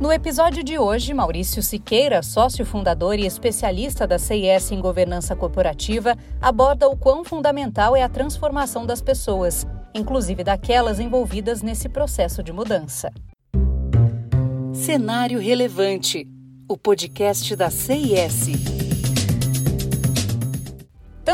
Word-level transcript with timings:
No 0.00 0.10
episódio 0.10 0.64
de 0.64 0.78
hoje, 0.78 1.12
Maurício 1.12 1.62
Siqueira, 1.62 2.22
sócio 2.22 2.64
fundador 2.64 3.18
e 3.18 3.26
especialista 3.26 4.06
da 4.06 4.18
CIS 4.18 4.72
em 4.72 4.80
governança 4.80 5.36
corporativa, 5.36 6.16
aborda 6.40 6.88
o 6.88 6.96
quão 6.96 7.22
fundamental 7.22 7.94
é 7.94 8.02
a 8.02 8.08
transformação 8.08 8.86
das 8.86 9.02
pessoas, 9.02 9.66
inclusive 9.94 10.42
daquelas 10.42 10.98
envolvidas 10.98 11.60
nesse 11.60 11.86
processo 11.86 12.42
de 12.42 12.50
mudança. 12.50 13.12
Cenário 14.72 15.38
Relevante, 15.38 16.26
o 16.66 16.78
podcast 16.78 17.54
da 17.54 17.68
CIS. 17.68 18.99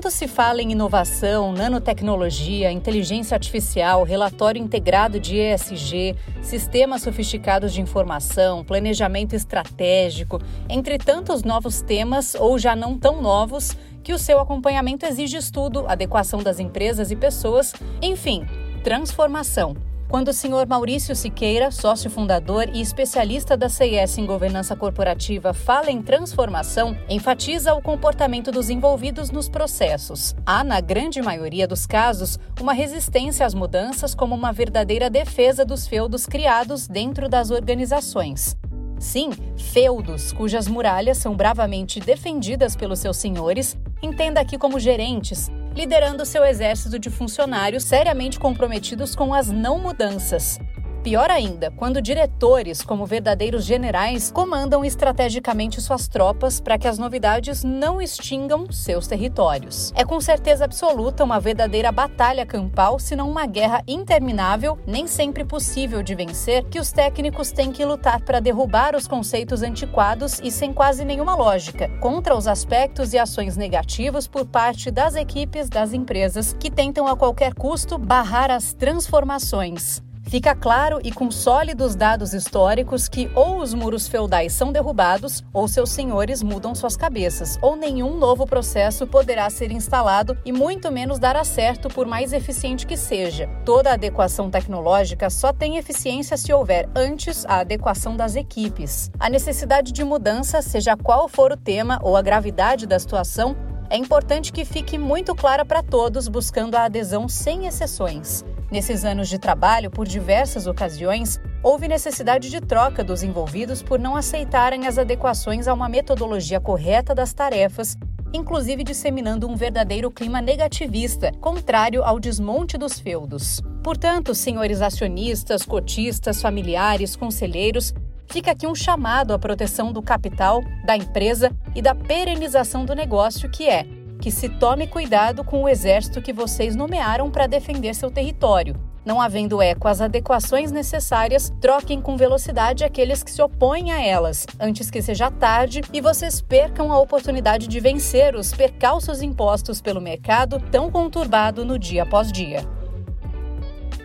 Tanto 0.00 0.14
se 0.14 0.26
fala 0.26 0.62
em 0.62 0.72
inovação, 0.72 1.52
nanotecnologia, 1.52 2.72
inteligência 2.72 3.34
artificial, 3.34 4.02
relatório 4.02 4.58
integrado 4.58 5.20
de 5.20 5.36
ESG, 5.36 6.16
sistemas 6.40 7.02
sofisticados 7.02 7.70
de 7.70 7.82
informação, 7.82 8.64
planejamento 8.64 9.36
estratégico, 9.36 10.40
entre 10.70 10.96
tantos 10.96 11.42
novos 11.42 11.82
temas 11.82 12.34
ou 12.34 12.58
já 12.58 12.74
não 12.74 12.98
tão 12.98 13.20
novos, 13.20 13.76
que 14.02 14.14
o 14.14 14.18
seu 14.18 14.40
acompanhamento 14.40 15.04
exige 15.04 15.36
estudo, 15.36 15.84
adequação 15.86 16.42
das 16.42 16.58
empresas 16.58 17.10
e 17.10 17.16
pessoas, 17.16 17.74
enfim, 18.00 18.46
transformação. 18.82 19.89
Quando 20.10 20.26
o 20.26 20.32
senhor 20.32 20.66
Maurício 20.66 21.14
Siqueira, 21.14 21.70
sócio 21.70 22.10
fundador 22.10 22.68
e 22.74 22.80
especialista 22.80 23.56
da 23.56 23.68
CIS 23.68 24.18
em 24.18 24.26
governança 24.26 24.74
corporativa, 24.74 25.54
fala 25.54 25.88
em 25.88 26.02
transformação, 26.02 26.98
enfatiza 27.08 27.74
o 27.74 27.80
comportamento 27.80 28.50
dos 28.50 28.70
envolvidos 28.70 29.30
nos 29.30 29.48
processos. 29.48 30.34
Há, 30.44 30.64
na 30.64 30.80
grande 30.80 31.22
maioria 31.22 31.64
dos 31.68 31.86
casos, 31.86 32.40
uma 32.60 32.72
resistência 32.72 33.46
às 33.46 33.54
mudanças 33.54 34.12
como 34.12 34.34
uma 34.34 34.52
verdadeira 34.52 35.08
defesa 35.08 35.64
dos 35.64 35.86
feudos 35.86 36.26
criados 36.26 36.88
dentro 36.88 37.28
das 37.28 37.52
organizações. 37.52 38.56
Sim, 38.98 39.30
feudos, 39.56 40.32
cujas 40.32 40.66
muralhas 40.66 41.18
são 41.18 41.36
bravamente 41.36 42.00
defendidas 42.00 42.74
pelos 42.74 42.98
seus 42.98 43.16
senhores, 43.16 43.78
entenda 44.02 44.40
aqui 44.40 44.58
como 44.58 44.80
gerentes, 44.80 45.48
liderando 45.74 46.26
seu 46.26 46.44
exército 46.44 46.98
de 46.98 47.10
funcionários 47.10 47.84
seriamente 47.84 48.38
comprometidos 48.38 49.14
com 49.14 49.32
as 49.32 49.48
não 49.48 49.78
mudanças. 49.78 50.58
Pior 51.02 51.30
ainda, 51.30 51.70
quando 51.70 52.02
diretores, 52.02 52.82
como 52.82 53.06
verdadeiros 53.06 53.64
generais, 53.64 54.30
comandam 54.30 54.84
estrategicamente 54.84 55.80
suas 55.80 56.06
tropas 56.06 56.60
para 56.60 56.76
que 56.76 56.86
as 56.86 56.98
novidades 56.98 57.64
não 57.64 58.02
extingam 58.02 58.70
seus 58.70 59.06
territórios. 59.06 59.94
É 59.96 60.04
com 60.04 60.20
certeza 60.20 60.66
absoluta 60.66 61.24
uma 61.24 61.40
verdadeira 61.40 61.90
batalha 61.90 62.44
campal, 62.44 62.98
se 62.98 63.16
não 63.16 63.30
uma 63.30 63.46
guerra 63.46 63.82
interminável, 63.88 64.78
nem 64.86 65.06
sempre 65.06 65.42
possível 65.42 66.02
de 66.02 66.14
vencer, 66.14 66.66
que 66.66 66.78
os 66.78 66.92
técnicos 66.92 67.50
têm 67.50 67.72
que 67.72 67.82
lutar 67.82 68.20
para 68.20 68.38
derrubar 68.38 68.94
os 68.94 69.08
conceitos 69.08 69.62
antiquados 69.62 70.38
e 70.44 70.50
sem 70.50 70.70
quase 70.70 71.02
nenhuma 71.02 71.34
lógica, 71.34 71.88
contra 72.00 72.36
os 72.36 72.46
aspectos 72.46 73.14
e 73.14 73.18
ações 73.18 73.56
negativos 73.56 74.28
por 74.28 74.44
parte 74.44 74.90
das 74.90 75.14
equipes 75.14 75.70
das 75.70 75.94
empresas 75.94 76.54
que 76.60 76.70
tentam 76.70 77.06
a 77.06 77.16
qualquer 77.16 77.54
custo 77.54 77.96
barrar 77.96 78.50
as 78.50 78.74
transformações. 78.74 80.02
Fica 80.30 80.54
claro 80.54 81.00
e 81.02 81.10
com 81.10 81.28
sólidos 81.28 81.96
dados 81.96 82.32
históricos 82.32 83.08
que 83.08 83.28
ou 83.34 83.58
os 83.58 83.74
muros 83.74 84.06
feudais 84.06 84.52
são 84.52 84.70
derrubados, 84.70 85.42
ou 85.52 85.66
seus 85.66 85.90
senhores 85.90 86.40
mudam 86.40 86.72
suas 86.72 86.96
cabeças, 86.96 87.58
ou 87.60 87.74
nenhum 87.74 88.16
novo 88.16 88.46
processo 88.46 89.08
poderá 89.08 89.50
ser 89.50 89.72
instalado 89.72 90.38
e 90.44 90.52
muito 90.52 90.88
menos 90.92 91.18
dará 91.18 91.42
certo 91.42 91.88
por 91.88 92.06
mais 92.06 92.32
eficiente 92.32 92.86
que 92.86 92.96
seja. 92.96 93.48
Toda 93.64 93.92
adequação 93.92 94.48
tecnológica 94.48 95.28
só 95.28 95.52
tem 95.52 95.78
eficiência 95.78 96.36
se 96.36 96.52
houver 96.52 96.88
antes 96.94 97.44
a 97.46 97.58
adequação 97.58 98.16
das 98.16 98.36
equipes. 98.36 99.10
A 99.18 99.28
necessidade 99.28 99.90
de 99.90 100.04
mudança, 100.04 100.62
seja 100.62 100.96
qual 100.96 101.28
for 101.28 101.50
o 101.50 101.56
tema 101.56 101.98
ou 102.04 102.16
a 102.16 102.22
gravidade 102.22 102.86
da 102.86 103.00
situação, 103.00 103.56
é 103.90 103.96
importante 103.96 104.52
que 104.52 104.64
fique 104.64 104.96
muito 104.96 105.34
clara 105.34 105.64
para 105.64 105.82
todos, 105.82 106.28
buscando 106.28 106.76
a 106.76 106.84
adesão 106.84 107.28
sem 107.28 107.66
exceções. 107.66 108.44
Nesses 108.70 109.04
anos 109.04 109.28
de 109.28 109.36
trabalho, 109.36 109.90
por 109.90 110.06
diversas 110.06 110.68
ocasiões, 110.68 111.40
houve 111.60 111.88
necessidade 111.88 112.48
de 112.48 112.60
troca 112.60 113.02
dos 113.02 113.24
envolvidos 113.24 113.82
por 113.82 113.98
não 113.98 114.14
aceitarem 114.14 114.86
as 114.86 114.96
adequações 114.96 115.66
a 115.66 115.74
uma 115.74 115.88
metodologia 115.88 116.60
correta 116.60 117.12
das 117.16 117.32
tarefas, 117.32 117.96
inclusive 118.32 118.84
disseminando 118.84 119.48
um 119.48 119.56
verdadeiro 119.56 120.08
clima 120.08 120.40
negativista, 120.40 121.32
contrário 121.40 122.04
ao 122.04 122.20
desmonte 122.20 122.78
dos 122.78 123.00
feudos. 123.00 123.60
Portanto, 123.82 124.36
senhores 124.36 124.80
acionistas, 124.82 125.64
cotistas, 125.64 126.40
familiares, 126.40 127.16
conselheiros, 127.16 127.92
fica 128.30 128.52
aqui 128.52 128.66
um 128.66 128.74
chamado 128.74 129.34
à 129.34 129.38
proteção 129.38 129.92
do 129.92 130.00
capital, 130.00 130.62
da 130.84 130.96
empresa 130.96 131.52
e 131.74 131.82
da 131.82 131.94
perenização 131.94 132.84
do 132.84 132.94
negócio, 132.94 133.50
que 133.50 133.68
é 133.68 133.86
que 134.20 134.30
se 134.30 134.48
tome 134.48 134.86
cuidado 134.86 135.42
com 135.42 135.62
o 135.62 135.68
exército 135.68 136.20
que 136.20 136.32
vocês 136.32 136.76
nomearam 136.76 137.30
para 137.30 137.46
defender 137.46 137.94
seu 137.94 138.10
território. 138.10 138.76
Não 139.02 139.18
havendo 139.18 139.62
eco 139.62 139.88
às 139.88 140.02
adequações 140.02 140.70
necessárias, 140.70 141.50
troquem 141.58 142.02
com 142.02 142.18
velocidade 142.18 142.84
aqueles 142.84 143.22
que 143.22 143.30
se 143.30 143.40
opõem 143.40 143.90
a 143.92 144.04
elas, 144.04 144.46
antes 144.60 144.90
que 144.90 145.00
seja 145.00 145.30
tarde 145.30 145.80
e 145.90 146.02
vocês 146.02 146.42
percam 146.42 146.92
a 146.92 147.00
oportunidade 147.00 147.66
de 147.66 147.80
vencer 147.80 148.36
os 148.36 148.52
percalços 148.52 149.22
impostos 149.22 149.80
pelo 149.80 150.02
mercado 150.02 150.60
tão 150.70 150.90
conturbado 150.90 151.64
no 151.64 151.78
dia 151.78 152.02
após 152.02 152.30
dia. 152.30 152.79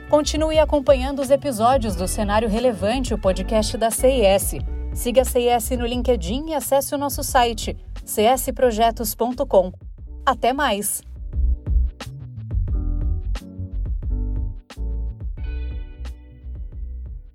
Continue 0.10 0.60
acompanhando 0.60 1.20
os 1.20 1.32
episódios 1.32 1.96
do 1.96 2.08
Cenário 2.08 2.48
Relevante, 2.48 3.14
o 3.14 3.18
podcast 3.18 3.76
da 3.76 3.90
CIS. 3.90 4.60
Siga 4.94 5.24
a 5.24 5.26
CIS 5.26 5.72
no 5.72 5.86
LinkedIn 5.86 6.50
e 6.50 6.54
acesse 6.54 6.94
o 6.94 6.98
nosso 6.98 7.24
site 7.24 7.76
csprojetos.com. 8.06 9.74
Até 10.24 10.54
mais! 10.54 11.02